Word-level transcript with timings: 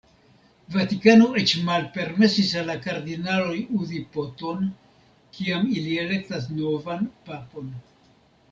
Vatikano 0.75 1.25
eĉ 1.41 1.51
malpermesis 1.67 2.49
al 2.61 2.65
la 2.73 2.77
kardinaloj 2.85 3.59
uzi 3.81 4.01
po-ton, 4.15 4.67
kiam 5.37 5.71
ili 5.79 5.95
elektas 6.07 6.53
novan 6.59 7.09
papon. 7.29 7.71